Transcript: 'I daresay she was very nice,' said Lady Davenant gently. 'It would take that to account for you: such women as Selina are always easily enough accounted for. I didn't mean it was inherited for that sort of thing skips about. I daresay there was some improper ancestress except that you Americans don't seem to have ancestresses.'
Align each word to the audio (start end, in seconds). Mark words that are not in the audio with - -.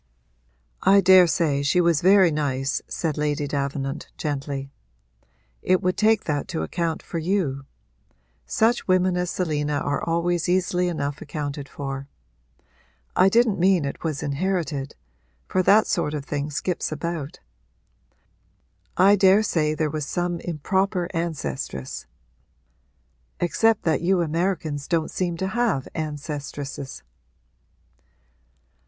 'I 0.81 1.01
daresay 1.01 1.61
she 1.61 1.79
was 1.79 2.01
very 2.01 2.31
nice,' 2.31 2.81
said 2.87 3.19
Lady 3.19 3.45
Davenant 3.47 4.07
gently. 4.17 4.71
'It 5.61 5.79
would 5.83 5.95
take 5.95 6.23
that 6.23 6.47
to 6.47 6.63
account 6.63 7.03
for 7.03 7.19
you: 7.19 7.65
such 8.47 8.87
women 8.87 9.15
as 9.15 9.29
Selina 9.29 9.75
are 9.75 10.03
always 10.03 10.49
easily 10.49 10.87
enough 10.87 11.21
accounted 11.21 11.69
for. 11.69 12.07
I 13.15 13.29
didn't 13.29 13.59
mean 13.59 13.85
it 13.85 14.03
was 14.03 14.23
inherited 14.23 14.95
for 15.47 15.61
that 15.61 15.85
sort 15.85 16.15
of 16.15 16.25
thing 16.25 16.49
skips 16.49 16.91
about. 16.91 17.39
I 18.97 19.15
daresay 19.15 19.75
there 19.75 19.91
was 19.91 20.07
some 20.07 20.39
improper 20.39 21.09
ancestress 21.13 22.07
except 23.39 23.83
that 23.83 24.01
you 24.01 24.21
Americans 24.23 24.87
don't 24.87 25.11
seem 25.11 25.37
to 25.37 25.49
have 25.49 25.87
ancestresses.' 25.93 27.03